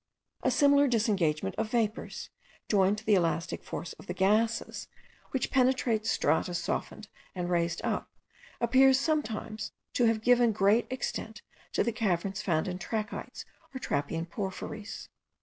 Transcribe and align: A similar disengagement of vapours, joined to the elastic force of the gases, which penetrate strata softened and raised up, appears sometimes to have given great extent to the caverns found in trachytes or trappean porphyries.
A 0.41 0.49
similar 0.49 0.87
disengagement 0.87 1.53
of 1.59 1.69
vapours, 1.69 2.31
joined 2.67 2.97
to 2.97 3.05
the 3.05 3.13
elastic 3.13 3.63
force 3.63 3.93
of 3.99 4.07
the 4.07 4.15
gases, 4.15 4.87
which 5.29 5.51
penetrate 5.51 6.07
strata 6.07 6.55
softened 6.55 7.07
and 7.35 7.51
raised 7.51 7.81
up, 7.83 8.09
appears 8.59 8.99
sometimes 8.99 9.73
to 9.93 10.05
have 10.05 10.23
given 10.23 10.53
great 10.53 10.87
extent 10.91 11.43
to 11.73 11.83
the 11.83 11.91
caverns 11.91 12.41
found 12.41 12.67
in 12.67 12.79
trachytes 12.79 13.45
or 13.75 13.79
trappean 13.79 14.25
porphyries. 14.27 15.07